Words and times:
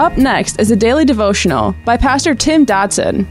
Up 0.00 0.16
next 0.16 0.58
is 0.58 0.70
a 0.70 0.76
daily 0.76 1.04
devotional 1.04 1.74
by 1.84 1.98
Pastor 1.98 2.34
Tim 2.34 2.64
Dodson, 2.64 3.28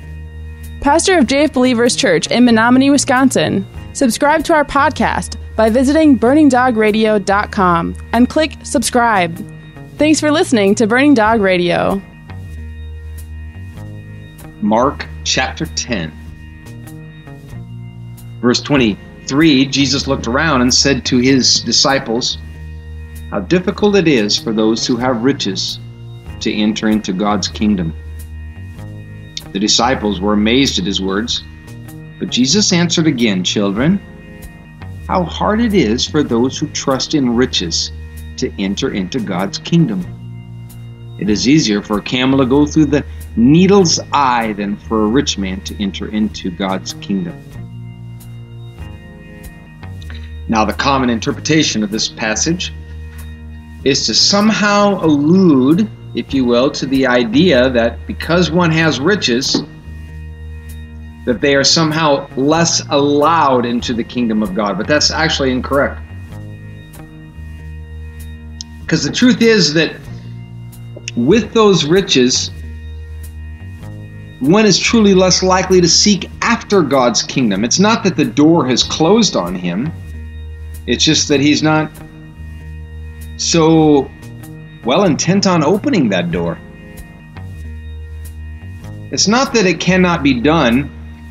pastor 0.81 1.17
of 1.17 1.25
JF 1.25 1.51
Believers 1.51 1.95
Church 1.95 2.27
in 2.27 2.45
Menominee, 2.45 2.91
Wisconsin. 2.91 3.65
Subscribe 3.93 4.43
to 4.43 4.53
our 4.53 4.63
podcast 4.63 5.37
by 5.55 5.71
visiting 5.71 6.19
burningdogradio.com 6.19 7.95
and 8.13 8.29
click 8.29 8.53
subscribe. 8.61 9.35
Thanks 9.97 10.19
for 10.19 10.29
listening 10.29 10.75
to 10.75 10.85
Burning 10.85 11.15
Dog 11.15 11.41
Radio. 11.41 11.99
Mark 14.61 15.07
chapter 15.23 15.65
10. 15.65 16.11
Verse 18.41 18.61
23 18.61 19.65
Jesus 19.65 20.05
looked 20.05 20.27
around 20.27 20.61
and 20.61 20.71
said 20.71 21.03
to 21.07 21.17
his 21.17 21.61
disciples, 21.61 22.37
How 23.31 23.39
difficult 23.39 23.95
it 23.95 24.07
is 24.07 24.37
for 24.37 24.53
those 24.53 24.85
who 24.85 24.97
have 24.97 25.23
riches 25.23 25.79
to 26.41 26.53
enter 26.53 26.89
into 26.89 27.13
God's 27.13 27.47
kingdom. 27.47 27.93
The 29.51 29.59
disciples 29.59 30.21
were 30.21 30.33
amazed 30.33 30.79
at 30.79 30.85
his 30.85 31.01
words, 31.01 31.43
but 32.19 32.29
Jesus 32.29 32.71
answered 32.71 33.07
again, 33.07 33.43
Children, 33.43 33.99
how 35.07 35.23
hard 35.23 35.59
it 35.59 35.73
is 35.73 36.07
for 36.07 36.21
those 36.21 36.57
who 36.57 36.67
trust 36.67 37.15
in 37.15 37.35
riches 37.35 37.91
to 38.37 38.51
enter 38.61 38.91
into 38.91 39.19
God's 39.19 39.57
kingdom. 39.57 40.05
It 41.19 41.29
is 41.29 41.47
easier 41.47 41.81
for 41.81 41.97
a 41.97 42.01
camel 42.01 42.39
to 42.39 42.45
go 42.45 42.65
through 42.65 42.85
the 42.85 43.03
needle's 43.35 43.99
eye 44.13 44.53
than 44.53 44.77
for 44.77 45.03
a 45.03 45.07
rich 45.07 45.37
man 45.37 45.61
to 45.61 45.81
enter 45.81 46.09
into 46.09 46.49
God's 46.51 46.93
kingdom. 46.95 47.37
Now, 50.47 50.65
the 50.65 50.73
common 50.73 51.09
interpretation 51.09 51.83
of 51.83 51.91
this 51.91 52.07
passage 52.07 52.73
is 53.83 54.05
to 54.07 54.13
somehow 54.13 55.03
allude 55.03 55.89
if 56.15 56.33
you 56.33 56.45
will, 56.45 56.71
to 56.71 56.85
the 56.85 57.05
idea 57.05 57.69
that 57.69 58.05
because 58.07 58.51
one 58.51 58.71
has 58.71 58.99
riches, 58.99 59.61
that 61.25 61.41
they 61.41 61.55
are 61.55 61.63
somehow 61.63 62.27
less 62.35 62.81
allowed 62.89 63.65
into 63.65 63.93
the 63.93 64.03
kingdom 64.03 64.41
of 64.41 64.55
God. 64.55 64.77
But 64.77 64.87
that's 64.87 65.11
actually 65.11 65.51
incorrect. 65.51 66.01
Because 68.81 69.03
the 69.03 69.11
truth 69.11 69.41
is 69.41 69.73
that 69.75 69.95
with 71.15 71.53
those 71.53 71.85
riches, 71.85 72.49
one 74.39 74.65
is 74.65 74.79
truly 74.79 75.13
less 75.13 75.43
likely 75.43 75.81
to 75.81 75.87
seek 75.87 76.29
after 76.41 76.81
God's 76.81 77.21
kingdom. 77.21 77.63
It's 77.63 77.79
not 77.79 78.03
that 78.03 78.15
the 78.15 78.25
door 78.25 78.65
has 78.67 78.83
closed 78.83 79.35
on 79.35 79.53
him, 79.53 79.91
it's 80.87 81.03
just 81.03 81.27
that 81.27 81.39
he's 81.39 81.61
not 81.61 81.91
so 83.37 84.09
well 84.83 85.03
intent 85.03 85.47
on 85.47 85.63
opening 85.63 86.09
that 86.09 86.31
door. 86.31 86.57
It's 89.11 89.27
not 89.27 89.53
that 89.53 89.65
it 89.65 89.79
cannot 89.79 90.23
be 90.23 90.39
done, 90.39 90.89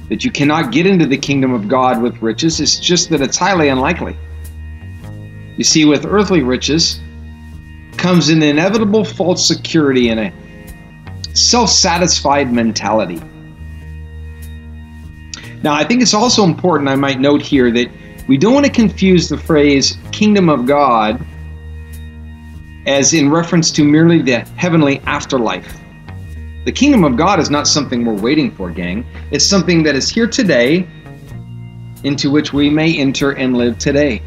that 0.09 0.25
you 0.25 0.31
cannot 0.31 0.73
get 0.73 0.87
into 0.87 1.07
the 1.07 1.17
kingdom 1.17 1.53
of 1.53 1.69
God 1.69 2.03
with 2.03 2.21
riches, 2.21 2.61
it's 2.61 2.79
just 2.79 3.11
that 3.11 3.21
it's 3.21 3.37
highly 3.37 3.69
unlikely. 3.69 4.17
You 5.57 5.65
see, 5.65 5.85
with 5.85 6.05
earthly 6.05 6.43
riches 6.43 7.01
comes 7.97 8.29
an 8.29 8.43
inevitable 8.43 9.05
false 9.05 9.47
security 9.47 10.09
and 10.09 10.21
a 10.21 10.33
self 11.37 11.71
satisfied 11.71 12.53
mentality. 12.53 13.21
Now, 15.63 15.75
I 15.75 15.85
think 15.85 16.03
it's 16.03 16.15
also 16.15 16.45
important, 16.45 16.89
I 16.89 16.95
might 16.95 17.19
note 17.19 17.43
here, 17.43 17.71
that 17.73 17.91
we 18.29 18.39
don't 18.39 18.55
want 18.55 18.67
to 18.67 18.73
confuse 18.73 19.29
the 19.29 19.37
phrase 19.37 19.99
kingdom 20.13 20.49
of 20.49 20.67
God 20.67 21.25
as 22.87 23.15
in 23.15 23.31
reference 23.31 23.71
to 23.73 23.85
merely 23.85 24.23
the 24.23 24.39
heavenly 24.57 25.01
afterlife. 25.01 25.79
The 26.65 26.73
kingdom 26.73 27.05
of 27.05 27.17
God 27.17 27.41
is 27.41 27.51
not 27.51 27.67
something 27.67 28.05
we're 28.05 28.21
waiting 28.21 28.51
for, 28.51 28.71
gang. 28.71 29.07
It's 29.31 29.45
something 29.45 29.83
that 29.85 29.95
is 29.95 30.09
here 30.09 30.27
today, 30.27 30.87
into 32.05 32.31
which 32.31 32.53
we 32.53 32.71
may 32.71 32.97
enter 32.99 33.33
and 33.33 33.57
live 33.57 33.79
today. 33.79 34.23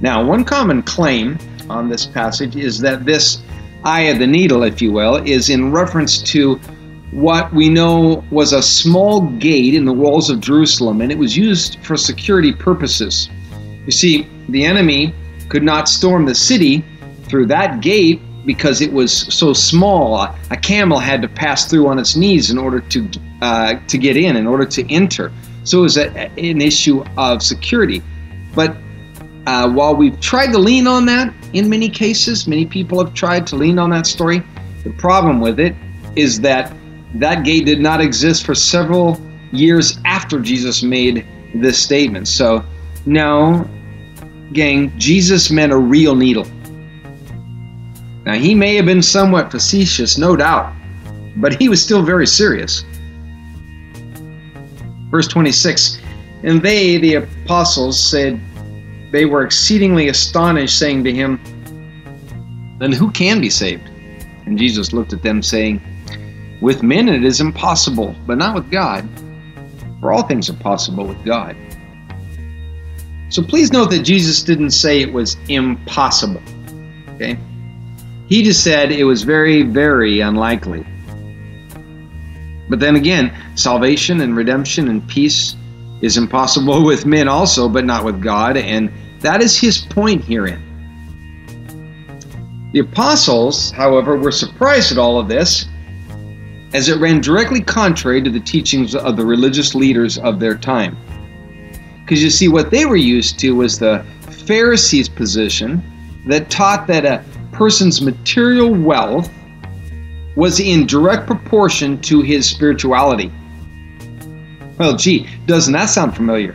Now, 0.00 0.24
one 0.24 0.44
common 0.44 0.82
claim 0.82 1.38
on 1.70 1.88
this 1.88 2.06
passage 2.06 2.56
is 2.56 2.80
that 2.80 3.04
this 3.04 3.42
eye 3.84 4.02
of 4.02 4.18
the 4.18 4.26
needle, 4.26 4.64
if 4.64 4.82
you 4.82 4.92
will, 4.92 5.16
is 5.16 5.48
in 5.48 5.72
reference 5.72 6.20
to 6.22 6.56
what 7.12 7.52
we 7.52 7.68
know 7.68 8.24
was 8.30 8.52
a 8.52 8.62
small 8.62 9.20
gate 9.38 9.74
in 9.74 9.84
the 9.84 9.92
walls 9.92 10.30
of 10.30 10.40
Jerusalem, 10.40 11.00
and 11.02 11.12
it 11.12 11.18
was 11.18 11.36
used 11.36 11.78
for 11.84 11.96
security 11.96 12.52
purposes. 12.52 13.28
You 13.84 13.92
see, 13.92 14.28
the 14.48 14.64
enemy 14.64 15.14
could 15.52 15.62
not 15.62 15.86
storm 15.86 16.24
the 16.24 16.34
city 16.34 16.82
through 17.24 17.44
that 17.44 17.82
gate 17.82 18.22
because 18.46 18.80
it 18.80 18.90
was 18.90 19.12
so 19.12 19.52
small. 19.52 20.22
A 20.50 20.56
camel 20.56 20.98
had 20.98 21.20
to 21.20 21.28
pass 21.28 21.66
through 21.66 21.88
on 21.88 21.98
its 21.98 22.16
knees 22.16 22.50
in 22.50 22.56
order 22.56 22.80
to 22.80 23.06
uh, 23.42 23.74
to 23.86 23.98
get 23.98 24.16
in, 24.16 24.36
in 24.36 24.46
order 24.46 24.64
to 24.64 24.90
enter. 24.90 25.30
So 25.64 25.80
it 25.80 25.82
was 25.82 25.98
a, 25.98 26.08
an 26.50 26.62
issue 26.62 27.04
of 27.18 27.42
security. 27.42 28.02
But 28.54 28.78
uh, 29.46 29.70
while 29.70 29.94
we've 29.94 30.18
tried 30.20 30.52
to 30.52 30.58
lean 30.58 30.86
on 30.86 31.04
that 31.06 31.34
in 31.52 31.68
many 31.68 31.90
cases, 31.90 32.48
many 32.48 32.64
people 32.64 33.04
have 33.04 33.12
tried 33.12 33.46
to 33.48 33.56
lean 33.56 33.78
on 33.78 33.90
that 33.90 34.06
story. 34.06 34.42
The 34.84 34.92
problem 34.92 35.38
with 35.38 35.60
it 35.60 35.74
is 36.16 36.40
that 36.40 36.74
that 37.16 37.44
gate 37.44 37.66
did 37.66 37.80
not 37.80 38.00
exist 38.00 38.46
for 38.46 38.54
several 38.54 39.20
years 39.52 39.98
after 40.06 40.40
Jesus 40.40 40.82
made 40.82 41.26
this 41.54 41.78
statement. 41.78 42.26
So, 42.26 42.64
no, 43.04 43.68
gang, 44.52 44.92
Jesus 44.98 45.50
meant 45.50 45.72
a 45.72 45.76
real 45.76 46.14
needle. 46.14 46.46
Now, 48.24 48.34
he 48.34 48.54
may 48.54 48.76
have 48.76 48.86
been 48.86 49.02
somewhat 49.02 49.50
facetious, 49.50 50.16
no 50.16 50.36
doubt, 50.36 50.72
but 51.36 51.60
he 51.60 51.68
was 51.68 51.82
still 51.82 52.02
very 52.02 52.26
serious. 52.26 52.84
Verse 55.10 55.26
26 55.28 56.00
And 56.44 56.62
they, 56.62 56.98
the 56.98 57.14
apostles, 57.14 57.98
said 57.98 58.40
they 59.10 59.26
were 59.26 59.44
exceedingly 59.44 60.08
astonished, 60.08 60.78
saying 60.78 61.04
to 61.04 61.12
him, 61.12 61.40
Then 62.78 62.92
who 62.92 63.10
can 63.10 63.40
be 63.40 63.50
saved? 63.50 63.90
And 64.46 64.58
Jesus 64.58 64.92
looked 64.92 65.12
at 65.12 65.22
them, 65.22 65.42
saying, 65.42 65.80
With 66.60 66.82
men 66.82 67.08
it 67.08 67.24
is 67.24 67.40
impossible, 67.40 68.14
but 68.26 68.38
not 68.38 68.54
with 68.54 68.70
God. 68.70 69.08
For 70.00 70.12
all 70.12 70.22
things 70.22 70.48
are 70.48 70.54
possible 70.54 71.06
with 71.06 71.22
God. 71.24 71.56
So 73.32 73.42
please 73.42 73.72
note 73.72 73.88
that 73.92 74.00
Jesus 74.00 74.42
didn't 74.42 74.72
say 74.72 75.00
it 75.00 75.10
was 75.10 75.38
impossible. 75.48 76.42
Okay? 77.14 77.38
He 78.28 78.42
just 78.42 78.62
said 78.62 78.92
it 78.92 79.04
was 79.04 79.22
very, 79.22 79.62
very 79.62 80.20
unlikely. 80.20 80.84
But 82.68 82.78
then 82.78 82.94
again, 82.94 83.34
salvation 83.54 84.20
and 84.20 84.36
redemption 84.36 84.88
and 84.88 85.08
peace 85.08 85.56
is 86.02 86.18
impossible 86.18 86.84
with 86.84 87.06
men 87.06 87.26
also, 87.26 87.70
but 87.70 87.86
not 87.86 88.04
with 88.04 88.20
God, 88.20 88.58
and 88.58 88.92
that 89.20 89.40
is 89.40 89.58
his 89.58 89.78
point 89.78 90.22
herein. 90.22 90.60
The 92.74 92.80
apostles, 92.80 93.70
however, 93.70 94.18
were 94.18 94.30
surprised 94.30 94.92
at 94.92 94.98
all 94.98 95.18
of 95.18 95.28
this, 95.28 95.64
as 96.74 96.90
it 96.90 97.00
ran 97.00 97.22
directly 97.22 97.62
contrary 97.62 98.20
to 98.20 98.30
the 98.30 98.40
teachings 98.40 98.94
of 98.94 99.16
the 99.16 99.24
religious 99.24 99.74
leaders 99.74 100.18
of 100.18 100.38
their 100.38 100.54
time. 100.54 100.98
Because 102.12 102.24
you 102.24 102.28
see, 102.28 102.48
what 102.48 102.70
they 102.70 102.84
were 102.84 102.94
used 102.94 103.38
to 103.38 103.56
was 103.56 103.78
the 103.78 104.04
Pharisees' 104.46 105.08
position 105.08 105.82
that 106.26 106.50
taught 106.50 106.86
that 106.88 107.06
a 107.06 107.24
person's 107.52 108.02
material 108.02 108.70
wealth 108.70 109.30
was 110.36 110.60
in 110.60 110.86
direct 110.86 111.26
proportion 111.26 111.98
to 112.02 112.20
his 112.20 112.46
spirituality. 112.46 113.32
Well, 114.76 114.94
gee, 114.94 115.26
doesn't 115.46 115.72
that 115.72 115.86
sound 115.86 116.14
familiar? 116.14 116.54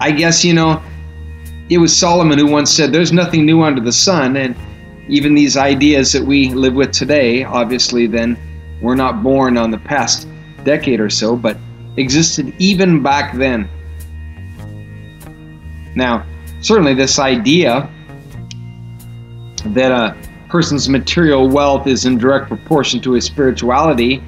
I 0.00 0.10
guess, 0.10 0.44
you 0.44 0.52
know, 0.52 0.82
it 1.70 1.78
was 1.78 1.96
Solomon 1.96 2.38
who 2.38 2.46
once 2.46 2.70
said, 2.70 2.92
There's 2.92 3.10
nothing 3.10 3.46
new 3.46 3.62
under 3.62 3.80
the 3.80 3.90
sun. 3.90 4.36
And 4.36 4.54
even 5.08 5.34
these 5.34 5.56
ideas 5.56 6.12
that 6.12 6.22
we 6.22 6.50
live 6.50 6.74
with 6.74 6.92
today, 6.92 7.42
obviously, 7.42 8.06
then 8.06 8.36
were 8.82 8.94
not 8.94 9.22
born 9.22 9.56
on 9.56 9.70
the 9.70 9.78
past 9.78 10.28
decade 10.62 11.00
or 11.00 11.08
so, 11.08 11.36
but 11.36 11.56
existed 11.96 12.54
even 12.58 13.02
back 13.02 13.34
then. 13.36 13.68
Now, 15.94 16.26
certainly, 16.60 16.94
this 16.94 17.18
idea 17.18 17.90
that 19.66 19.90
a 19.90 20.16
person's 20.48 20.88
material 20.88 21.48
wealth 21.48 21.86
is 21.86 22.04
in 22.04 22.18
direct 22.18 22.48
proportion 22.48 23.00
to 23.00 23.12
his 23.12 23.24
spirituality, 23.24 24.22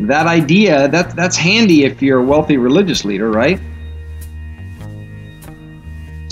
that 0.00 0.26
idea 0.26 0.88
that 0.88 1.16
that's 1.16 1.36
handy 1.36 1.84
if 1.84 2.00
you're 2.00 2.20
a 2.20 2.24
wealthy 2.24 2.56
religious 2.56 3.04
leader, 3.04 3.30
right? 3.30 3.60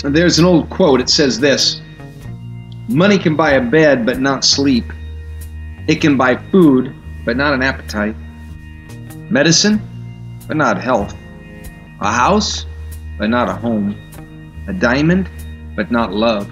There's 0.03 0.39
an 0.39 0.45
old 0.45 0.69
quote. 0.69 1.01
It 1.01 1.09
says 1.09 1.39
this: 1.39 1.81
"Money 2.87 3.17
can 3.17 3.35
buy 3.35 3.51
a 3.53 3.61
bed, 3.61 4.05
but 4.05 4.19
not 4.19 4.45
sleep. 4.45 4.85
It 5.87 6.01
can 6.01 6.15
buy 6.17 6.37
food, 6.51 6.93
but 7.25 7.35
not 7.35 7.53
an 7.53 7.61
appetite. 7.61 8.15
Medicine 9.29 9.81
but 10.47 10.57
not 10.57 10.81
health. 10.81 11.15
A 11.99 12.11
house, 12.11 12.65
but 13.17 13.29
not 13.29 13.49
a 13.49 13.53
home. 13.53 13.95
A 14.67 14.73
diamond, 14.73 15.29
but 15.75 15.91
not 15.91 16.13
love. 16.13 16.49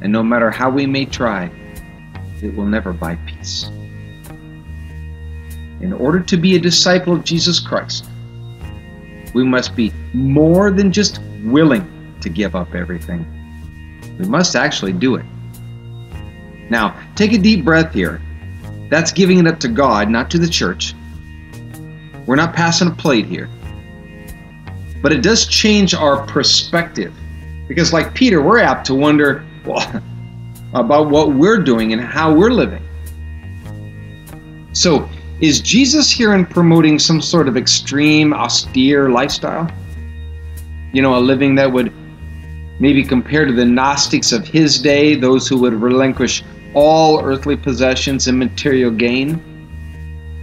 And 0.00 0.12
no 0.12 0.22
matter 0.22 0.50
how 0.50 0.70
we 0.70 0.86
may 0.86 1.04
try, 1.04 1.50
it 2.42 2.54
will 2.54 2.66
never 2.66 2.92
buy 2.92 3.16
peace. 3.26 3.64
In 5.80 5.92
order 5.92 6.20
to 6.20 6.36
be 6.36 6.56
a 6.56 6.58
disciple 6.58 7.14
of 7.14 7.24
Jesus 7.24 7.60
Christ, 7.60 8.08
we 9.34 9.44
must 9.44 9.76
be 9.76 9.92
more 10.12 10.70
than 10.70 10.92
just 10.92 11.20
willing 11.44 12.16
to 12.20 12.28
give 12.28 12.56
up 12.56 12.74
everything. 12.74 13.26
We 14.18 14.26
must 14.26 14.56
actually 14.56 14.92
do 14.92 15.16
it. 15.16 15.24
Now, 16.70 16.98
take 17.14 17.32
a 17.32 17.38
deep 17.38 17.64
breath 17.64 17.94
here. 17.94 18.20
That's 18.90 19.12
giving 19.12 19.38
it 19.38 19.46
up 19.46 19.60
to 19.60 19.68
God, 19.68 20.10
not 20.10 20.30
to 20.30 20.38
the 20.38 20.48
church. 20.48 20.94
We're 22.28 22.36
not 22.36 22.52
passing 22.52 22.88
a 22.88 22.90
plate 22.90 23.24
here. 23.24 23.48
But 25.00 25.12
it 25.12 25.22
does 25.22 25.46
change 25.46 25.94
our 25.94 26.26
perspective. 26.26 27.14
Because, 27.66 27.94
like 27.94 28.12
Peter, 28.12 28.42
we're 28.42 28.58
apt 28.58 28.86
to 28.88 28.94
wonder 28.94 29.46
well, 29.64 30.02
about 30.74 31.08
what 31.08 31.32
we're 31.32 31.56
doing 31.56 31.94
and 31.94 32.02
how 32.02 32.34
we're 32.34 32.50
living. 32.50 32.86
So, 34.74 35.08
is 35.40 35.62
Jesus 35.62 36.10
here 36.10 36.34
in 36.34 36.44
promoting 36.44 36.98
some 36.98 37.22
sort 37.22 37.48
of 37.48 37.56
extreme, 37.56 38.34
austere 38.34 39.08
lifestyle? 39.08 39.66
You 40.92 41.00
know, 41.00 41.16
a 41.16 41.20
living 41.20 41.54
that 41.54 41.72
would 41.72 41.90
maybe 42.78 43.04
compare 43.04 43.46
to 43.46 43.54
the 43.54 43.64
Gnostics 43.64 44.32
of 44.32 44.46
his 44.46 44.78
day, 44.78 45.14
those 45.14 45.48
who 45.48 45.56
would 45.60 45.72
relinquish 45.72 46.44
all 46.74 47.24
earthly 47.24 47.56
possessions 47.56 48.28
and 48.28 48.38
material 48.38 48.90
gain? 48.90 49.40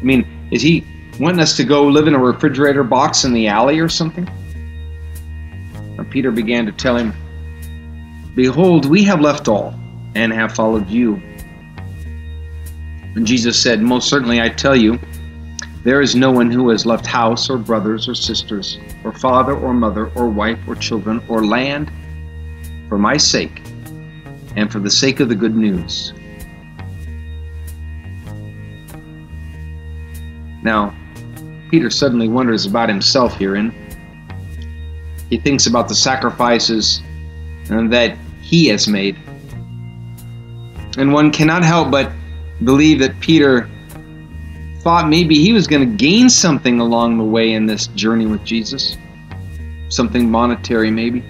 I 0.01 0.03
mean, 0.03 0.25
is 0.49 0.63
he 0.63 0.83
wanting 1.19 1.39
us 1.39 1.55
to 1.57 1.63
go 1.63 1.85
live 1.85 2.07
in 2.07 2.13
a 2.13 2.19
refrigerator 2.19 2.83
box 2.83 3.23
in 3.23 3.33
the 3.33 3.47
alley 3.47 3.79
or 3.79 3.89
something? 3.89 4.27
And 5.97 6.09
Peter 6.09 6.31
began 6.31 6.65
to 6.65 6.71
tell 6.71 6.97
him, 6.97 7.13
Behold, 8.35 8.85
we 8.85 9.03
have 9.03 9.21
left 9.21 9.47
all 9.47 9.73
and 10.15 10.33
have 10.33 10.53
followed 10.53 10.89
you. 10.89 11.21
And 13.15 13.25
Jesus 13.25 13.61
said, 13.61 13.81
Most 13.81 14.09
certainly 14.09 14.41
I 14.41 14.49
tell 14.49 14.75
you, 14.75 14.99
there 15.83 16.01
is 16.01 16.15
no 16.15 16.31
one 16.31 16.49
who 16.49 16.69
has 16.69 16.85
left 16.85 17.05
house 17.05 17.49
or 17.49 17.57
brothers 17.57 18.09
or 18.09 18.15
sisters, 18.15 18.79
or 19.03 19.13
father 19.13 19.55
or 19.55 19.73
mother, 19.73 20.11
or 20.15 20.27
wife 20.27 20.59
or 20.67 20.75
children, 20.75 21.23
or 21.29 21.45
land 21.45 21.91
for 22.89 22.97
my 22.97 23.17
sake 23.17 23.61
and 24.55 24.71
for 24.71 24.79
the 24.79 24.89
sake 24.89 25.19
of 25.19 25.29
the 25.29 25.35
good 25.35 25.55
news. 25.55 26.13
Now, 30.63 30.95
Peter 31.69 31.89
suddenly 31.89 32.27
wonders 32.27 32.65
about 32.65 32.89
himself 32.89 33.35
herein. 33.35 33.73
He 35.29 35.37
thinks 35.37 35.65
about 35.65 35.87
the 35.87 35.95
sacrifices 35.95 37.01
that 37.67 38.17
he 38.41 38.67
has 38.67 38.87
made. 38.87 39.17
And 40.97 41.11
one 41.11 41.31
cannot 41.31 41.63
help 41.63 41.91
but 41.91 42.11
believe 42.63 42.99
that 42.99 43.19
Peter 43.19 43.69
thought 44.79 45.09
maybe 45.09 45.35
he 45.35 45.51
was 45.51 45.65
going 45.65 45.81
to 45.81 45.95
gain 45.97 46.29
something 46.29 46.79
along 46.79 47.17
the 47.17 47.23
way 47.23 47.53
in 47.53 47.65
this 47.65 47.87
journey 47.87 48.27
with 48.27 48.43
Jesus. 48.43 48.97
Something 49.89 50.29
monetary, 50.29 50.91
maybe. 50.91 51.23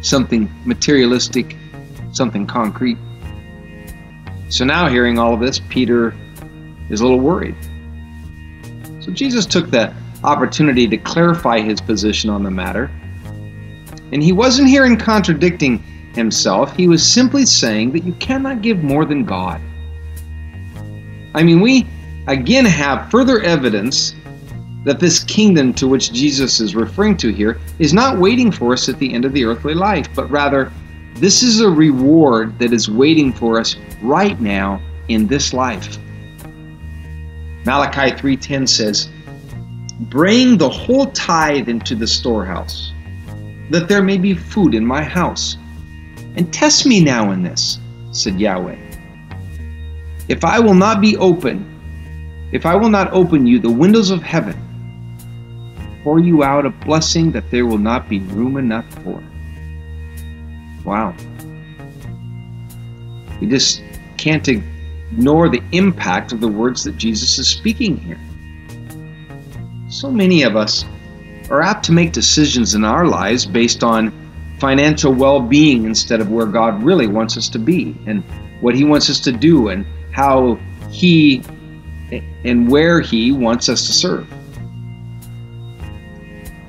Something 0.00 0.48
materialistic, 0.64 1.56
something 2.12 2.46
concrete. 2.46 2.96
So 4.48 4.64
now, 4.64 4.88
hearing 4.88 5.18
all 5.18 5.34
of 5.34 5.40
this, 5.40 5.60
Peter 5.68 6.14
is 6.88 7.00
a 7.00 7.04
little 7.04 7.20
worried. 7.20 7.56
So 9.10 9.14
Jesus 9.14 9.44
took 9.44 9.72
the 9.72 9.92
opportunity 10.22 10.86
to 10.86 10.96
clarify 10.96 11.58
his 11.58 11.80
position 11.80 12.30
on 12.30 12.44
the 12.44 12.50
matter. 12.50 12.88
And 14.12 14.22
he 14.22 14.30
wasn't 14.30 14.68
here 14.68 14.84
in 14.84 14.96
contradicting 14.96 15.82
himself, 16.14 16.76
he 16.76 16.86
was 16.86 17.04
simply 17.04 17.44
saying 17.44 17.90
that 17.90 18.04
you 18.04 18.12
cannot 18.14 18.62
give 18.62 18.84
more 18.84 19.04
than 19.04 19.24
God. 19.24 19.60
I 21.34 21.42
mean, 21.42 21.60
we 21.60 21.88
again 22.28 22.64
have 22.64 23.10
further 23.10 23.40
evidence 23.40 24.14
that 24.84 25.00
this 25.00 25.24
kingdom 25.24 25.74
to 25.74 25.88
which 25.88 26.12
Jesus 26.12 26.60
is 26.60 26.76
referring 26.76 27.16
to 27.16 27.32
here 27.32 27.58
is 27.80 27.92
not 27.92 28.18
waiting 28.18 28.52
for 28.52 28.72
us 28.72 28.88
at 28.88 29.00
the 29.00 29.12
end 29.12 29.24
of 29.24 29.32
the 29.32 29.44
earthly 29.44 29.74
life, 29.74 30.08
but 30.14 30.30
rather 30.30 30.70
this 31.16 31.42
is 31.42 31.60
a 31.60 31.68
reward 31.68 32.56
that 32.60 32.72
is 32.72 32.88
waiting 32.88 33.32
for 33.32 33.58
us 33.58 33.74
right 34.02 34.40
now 34.40 34.80
in 35.08 35.26
this 35.26 35.52
life. 35.52 35.98
Malachi 37.64 38.10
3:10 38.16 38.66
says, 38.66 39.08
"Bring 40.08 40.56
the 40.56 40.68
whole 40.68 41.06
tithe 41.06 41.68
into 41.68 41.94
the 41.94 42.06
storehouse, 42.06 42.92
that 43.70 43.88
there 43.88 44.02
may 44.02 44.18
be 44.18 44.34
food 44.34 44.74
in 44.74 44.84
my 44.84 45.02
house, 45.02 45.56
and 46.36 46.52
test 46.52 46.86
me 46.86 47.00
now 47.00 47.32
in 47.32 47.42
this," 47.42 47.78
said 48.12 48.40
Yahweh. 48.40 48.76
If 50.28 50.44
I 50.44 50.58
will 50.58 50.74
not 50.74 51.00
be 51.00 51.16
open, 51.16 51.66
if 52.52 52.64
I 52.64 52.76
will 52.76 52.88
not 52.88 53.12
open 53.12 53.46
you 53.46 53.58
the 53.58 53.70
windows 53.70 54.10
of 54.10 54.22
heaven, 54.22 54.56
pour 56.02 56.18
you 56.18 56.42
out 56.42 56.64
a 56.64 56.70
blessing 56.70 57.30
that 57.32 57.50
there 57.50 57.66
will 57.66 57.78
not 57.78 58.08
be 58.08 58.20
room 58.20 58.56
enough 58.56 58.86
for. 59.04 59.22
Wow. 60.84 61.14
We 63.40 63.46
just 63.46 63.82
can't 64.16 64.48
ignore 65.12 65.48
the 65.48 65.62
impact 65.72 66.32
of 66.32 66.40
the 66.40 66.48
words 66.48 66.84
that 66.84 66.96
Jesus 66.96 67.38
is 67.38 67.48
speaking 67.48 67.96
here. 67.96 68.20
So 69.88 70.10
many 70.10 70.42
of 70.42 70.56
us 70.56 70.84
are 71.50 71.62
apt 71.62 71.84
to 71.86 71.92
make 71.92 72.12
decisions 72.12 72.74
in 72.74 72.84
our 72.84 73.06
lives 73.06 73.44
based 73.44 73.82
on 73.82 74.12
financial 74.60 75.12
well 75.12 75.40
being 75.40 75.84
instead 75.84 76.20
of 76.20 76.30
where 76.30 76.46
God 76.46 76.82
really 76.82 77.06
wants 77.06 77.36
us 77.36 77.48
to 77.50 77.58
be 77.58 77.96
and 78.06 78.22
what 78.60 78.74
He 78.74 78.84
wants 78.84 79.10
us 79.10 79.18
to 79.20 79.32
do 79.32 79.68
and 79.68 79.84
how 80.12 80.60
He 80.90 81.42
and 82.44 82.70
where 82.70 83.00
He 83.00 83.32
wants 83.32 83.68
us 83.68 83.86
to 83.86 83.92
serve. 83.92 84.28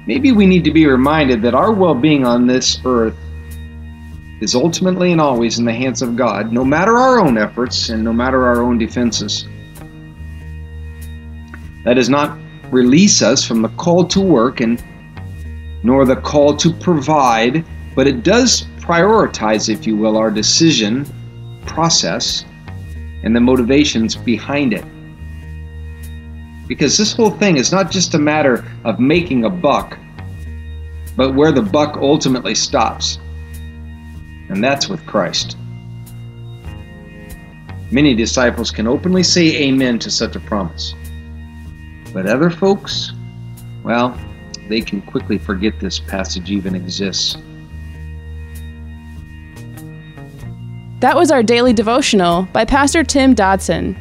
Maybe 0.07 0.31
we 0.31 0.47
need 0.47 0.63
to 0.63 0.71
be 0.71 0.87
reminded 0.87 1.41
that 1.43 1.53
our 1.53 1.71
well 1.71 1.93
being 1.93 2.25
on 2.25 2.47
this 2.47 2.79
earth 2.85 3.15
is 4.41 4.55
ultimately 4.55 5.11
and 5.11 5.21
always 5.21 5.59
in 5.59 5.65
the 5.65 5.73
hands 5.73 6.01
of 6.01 6.15
God, 6.15 6.51
no 6.51 6.65
matter 6.65 6.97
our 6.97 7.19
own 7.19 7.37
efforts 7.37 7.89
and 7.89 8.03
no 8.03 8.11
matter 8.11 8.45
our 8.45 8.61
own 8.63 8.77
defenses. 8.77 9.45
That 11.85 11.93
does 11.93 12.09
not 12.09 12.37
release 12.71 13.21
us 13.21 13.45
from 13.45 13.61
the 13.61 13.69
call 13.69 14.05
to 14.05 14.19
work 14.19 14.59
and 14.59 14.83
nor 15.83 16.05
the 16.05 16.15
call 16.15 16.55
to 16.57 16.71
provide, 16.73 17.65
but 17.95 18.07
it 18.07 18.23
does 18.23 18.63
prioritize, 18.77 19.69
if 19.69 19.87
you 19.87 19.95
will, 19.95 20.17
our 20.17 20.31
decision 20.31 21.05
process 21.65 22.45
and 23.23 23.35
the 23.35 23.39
motivations 23.39 24.15
behind 24.15 24.73
it. 24.73 24.85
Because 26.67 26.97
this 26.97 27.13
whole 27.13 27.31
thing 27.31 27.57
is 27.57 27.71
not 27.71 27.91
just 27.91 28.13
a 28.13 28.19
matter 28.19 28.65
of 28.85 28.99
making 28.99 29.45
a 29.45 29.49
buck, 29.49 29.97
but 31.15 31.35
where 31.35 31.51
the 31.51 31.61
buck 31.61 31.97
ultimately 31.97 32.55
stops. 32.55 33.19
And 34.51 34.61
that's 34.61 34.89
with 34.89 35.05
Christ. 35.05 35.57
Many 37.89 38.13
disciples 38.15 38.69
can 38.69 38.85
openly 38.85 39.23
say 39.23 39.63
amen 39.63 39.99
to 39.99 40.11
such 40.11 40.35
a 40.35 40.41
promise. 40.41 40.93
But 42.13 42.27
other 42.27 42.49
folks, 42.49 43.13
well, 43.83 44.17
they 44.67 44.81
can 44.81 45.01
quickly 45.01 45.37
forget 45.37 45.79
this 45.79 45.99
passage 45.99 46.51
even 46.51 46.75
exists. 46.75 47.37
That 50.99 51.15
was 51.15 51.31
our 51.31 51.41
daily 51.41 51.73
devotional 51.73 52.43
by 52.53 52.65
Pastor 52.65 53.03
Tim 53.03 53.33
Dodson. 53.33 53.97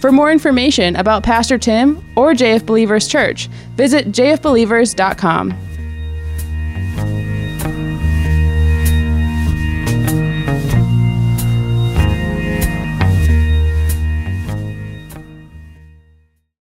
For 0.00 0.12
more 0.12 0.30
information 0.30 0.94
about 0.96 1.22
Pastor 1.22 1.58
Tim 1.58 2.04
or 2.16 2.32
JF 2.32 2.64
Believers 2.64 3.08
Church, 3.08 3.48
visit 3.76 4.12
jfbelievers.com. 4.12 5.69